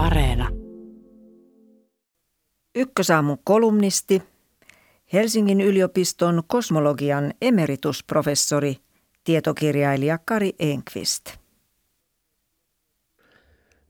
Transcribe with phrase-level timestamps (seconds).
[0.00, 0.48] Areena.
[2.74, 4.22] Ykkösaamun kolumnisti,
[5.12, 8.76] Helsingin yliopiston kosmologian emeritusprofessori,
[9.24, 11.36] tietokirjailija Kari Enqvist.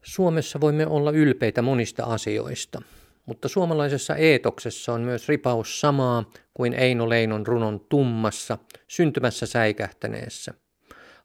[0.02, 2.82] Suomessa voimme olla ylpeitä monista asioista,
[3.26, 6.24] mutta suomalaisessa eetoksessa on myös ripaus samaa
[6.54, 8.58] kuin Eino Leinon runon tummassa,
[8.88, 10.54] syntymässä säikähtäneessä.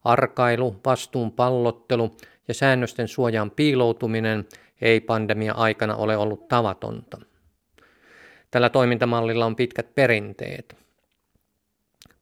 [0.03, 2.17] Arkailu, vastuun pallottelu
[2.47, 4.45] ja säännösten suojaan piiloutuminen
[4.81, 7.17] ei pandemia-aikana ole ollut tavatonta.
[8.51, 10.75] Tällä toimintamallilla on pitkät perinteet.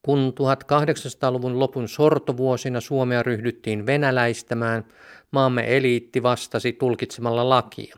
[0.01, 4.85] Kun 1800-luvun lopun sortovuosina Suomea ryhdyttiin venäläistämään,
[5.31, 7.95] maamme eliitti vastasi tulkitsemalla lakia.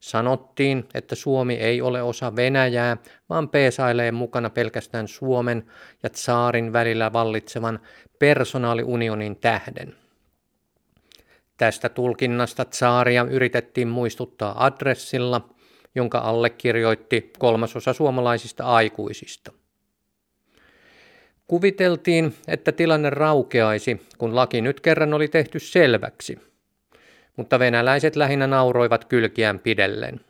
[0.00, 2.96] Sanottiin, että Suomi ei ole osa Venäjää,
[3.28, 5.66] vaan peesailee mukana pelkästään Suomen
[6.02, 7.80] ja tsaarin välillä vallitsevan
[8.18, 10.03] personaaliunionin tähden.
[11.56, 15.48] Tästä tulkinnasta tsaaria yritettiin muistuttaa adressilla,
[15.94, 19.52] jonka allekirjoitti kolmasosa suomalaisista aikuisista.
[21.46, 26.38] Kuviteltiin, että tilanne raukeaisi, kun laki nyt kerran oli tehty selväksi,
[27.36, 30.20] mutta venäläiset lähinnä nauroivat kylkiään pidellen.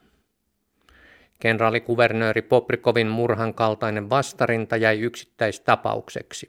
[1.40, 6.46] Kenraalikuvernööri Poprikovin murhan kaltainen vastarinta jäi yksittäistapaukseksi.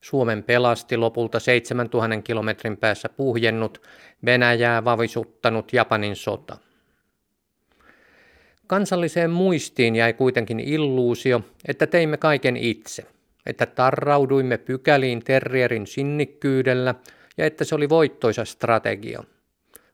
[0.00, 3.82] Suomen pelasti lopulta 7000 kilometrin päässä puhjennut,
[4.24, 6.58] Venäjää vavisuttanut Japanin sota.
[8.66, 13.06] Kansalliseen muistiin jäi kuitenkin illuusio, että teimme kaiken itse,
[13.46, 16.94] että tarrauduimme pykäliin terrierin sinnikkyydellä
[17.36, 19.24] ja että se oli voittoisa strategia,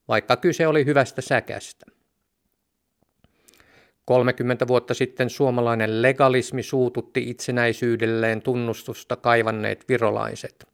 [0.08, 1.95] vaikka kyse oli hyvästä säkästä.
[4.06, 10.66] 30 vuotta sitten suomalainen legalismi suututti itsenäisyydelleen tunnustusta kaivanneet virolaiset.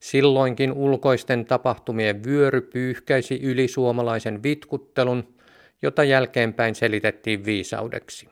[0.00, 5.34] Silloinkin ulkoisten tapahtumien vyöry pyyhkäisi yli suomalaisen vitkuttelun,
[5.82, 8.28] jota jälkeenpäin selitettiin viisaudeksi.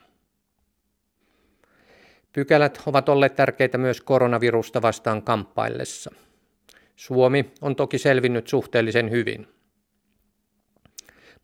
[2.33, 6.11] Pykälät ovat olleet tärkeitä myös koronavirusta vastaan kamppaillessa.
[6.97, 9.47] Suomi on toki selvinnyt suhteellisen hyvin–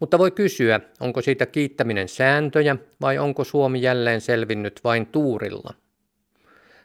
[0.05, 5.75] mutta voi kysyä, onko siitä kiittäminen sääntöjä vai onko Suomi jälleen selvinnyt vain tuurilla?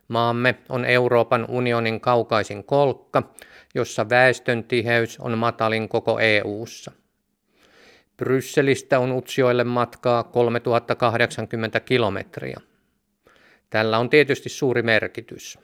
[0.08, 3.34] Maamme on Euroopan unionin kaukaisin kolkka,
[3.76, 6.92] jossa väestön tiheys on matalin koko EU:ssa.
[8.18, 12.60] Brysselistä on Utsioille matkaa 3080 kilometriä.
[13.70, 15.60] Tällä on tietysti suuri merkitys.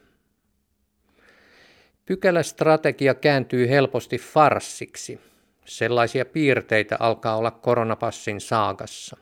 [2.05, 5.19] Pykälästrategia kääntyy helposti farssiksi–
[5.65, 9.17] Sellaisia piirteitä alkaa olla koronapassin saagassa.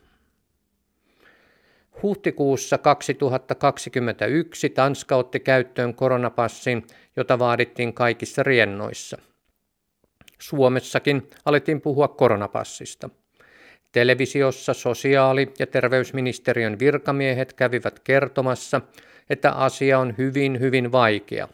[2.04, 9.18] Huhtikuussa 2021 Tanska otti käyttöön koronapassin, jota vaadittiin kaikissa riennoissa.
[10.40, 13.10] Suomessakin alettiin puhua koronapassista.
[13.92, 18.82] Televisiossa sosiaali- ja terveysministeriön virkamiehet kävivät kertomassa,
[19.30, 21.48] että asia on hyvin, hyvin vaikea.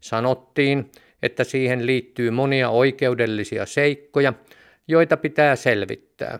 [0.00, 0.90] Sanottiin,
[1.24, 4.32] että siihen liittyy monia oikeudellisia seikkoja,
[4.88, 6.38] joita pitää selvittää.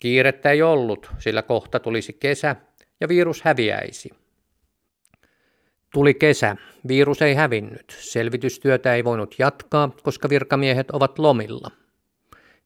[0.00, 2.56] Kiirettä ei ollut, sillä kohta tulisi kesä
[3.00, 4.10] ja virus häviäisi.
[5.92, 6.56] Tuli kesä,
[6.88, 11.70] virus ei hävinnyt, selvitystyötä ei voinut jatkaa, koska virkamiehet ovat lomilla.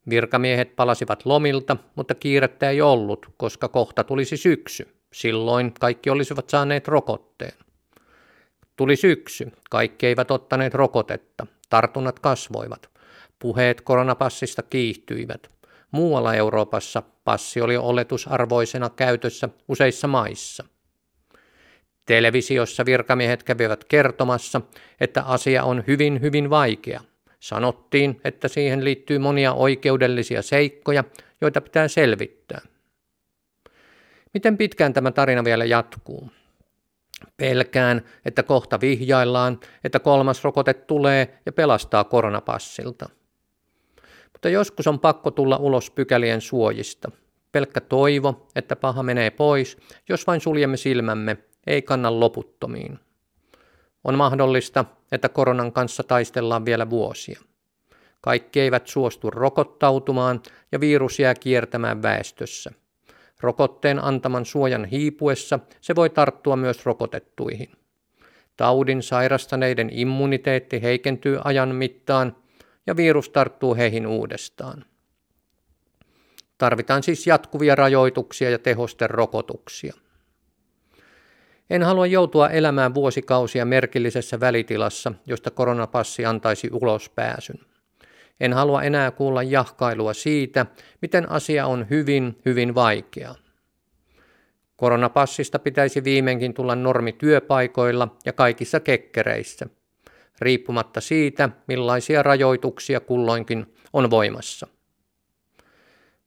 [0.08, 4.88] Virkamiehet palasivat lomilta, mutta kiirettä ei ollut, koska kohta tulisi syksy.
[5.12, 7.65] Silloin kaikki olisivat saaneet rokotteen.
[8.76, 12.90] Tuli syksy, kaikki eivät ottaneet rokotetta, tartunnat kasvoivat,
[13.38, 15.50] puheet koronapassista kiihtyivät.
[15.90, 20.64] Muualla Euroopassa passi oli oletusarvoisena käytössä useissa maissa.
[22.06, 24.60] Televisiossa virkamiehet kävivät kertomassa,
[25.00, 27.00] että asia on hyvin hyvin vaikea.
[27.40, 31.04] Sanottiin, että siihen liittyy monia oikeudellisia seikkoja,
[31.40, 32.60] joita pitää selvittää.
[34.34, 36.30] Miten pitkään tämä tarina vielä jatkuu?
[37.36, 43.08] Pelkään, että kohta vihjaillaan, että kolmas rokote tulee ja pelastaa koronapassilta.
[44.32, 47.10] Mutta joskus on pakko tulla ulos pykälien suojista.
[47.52, 49.76] Pelkkä toivo, että paha menee pois,
[50.08, 51.36] jos vain suljemme silmämme,
[51.66, 52.98] ei kanna loputtomiin.
[54.04, 57.40] On mahdollista, että koronan kanssa taistellaan vielä vuosia.
[58.20, 60.42] Kaikki eivät suostu rokottautumaan
[60.72, 62.70] ja virus jää kiertämään väestössä–
[63.40, 67.70] Rokotteen antaman suojan hiipuessa se voi tarttua myös rokotettuihin.
[68.56, 72.36] Taudin sairastaneiden immuniteetti heikentyy ajan mittaan
[72.86, 74.84] ja virus tarttuu heihin uudestaan.
[76.58, 79.94] Tarvitaan siis jatkuvia rajoituksia ja tehosten rokotuksia.
[81.70, 87.58] En halua joutua elämään vuosikausia merkillisessä välitilassa, josta koronapassi antaisi ulospääsyn.
[88.40, 90.66] En halua enää kuulla jahkailua siitä,
[91.02, 93.34] miten asia on hyvin, hyvin vaikea.
[94.76, 99.66] Koronapassista pitäisi viimeinkin tulla normi työpaikoilla ja kaikissa kekkereissä,
[100.40, 104.66] riippumatta siitä, millaisia rajoituksia kulloinkin on voimassa.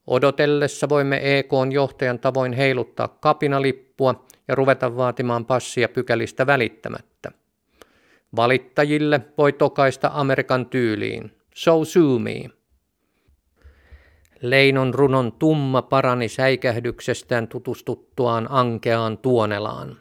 [0.08, 7.32] Odotellessa voimme EK johtajan tavoin heiluttaa kapinalippua ja ruveta vaatimaan passia pykälistä välittämättä.
[8.36, 11.39] Valittajille voi tokaista Amerikan tyyliin.
[11.60, 12.50] So sue me.
[14.42, 19.98] Leinon runon tumma parani säikähdyksestään tutustuttuaan ankeaan tuonelaan.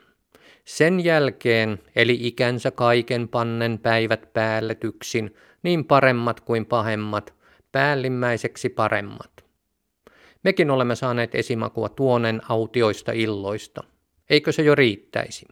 [0.64, 7.34] Sen jälkeen eli ikänsä kaiken pannen päivät päälletyksin, niin paremmat kuin pahemmat,
[7.72, 9.44] päällimmäiseksi paremmat.
[10.44, 13.84] Mekin olemme saaneet esimakua tuonen autioista illoista.
[14.30, 15.46] Eikö se jo riittäisi?